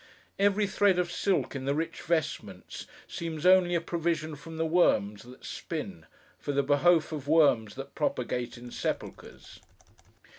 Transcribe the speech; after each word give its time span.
Every 0.39 0.65
thread 0.65 0.97
of 0.97 1.11
silk 1.11 1.55
in 1.55 1.65
the 1.65 1.75
rich 1.75 2.01
vestments 2.01 2.87
seems 3.07 3.45
only 3.45 3.75
a 3.75 3.79
provision 3.81 4.35
from 4.35 4.57
the 4.57 4.65
worms 4.65 5.21
that 5.21 5.45
spin, 5.45 6.07
for 6.39 6.53
the 6.53 6.63
behoof 6.63 7.11
of 7.11 7.27
worms 7.27 7.75
that 7.75 7.93
propagate 7.93 8.57
in 8.57 8.71
sepulchres. 8.71 9.59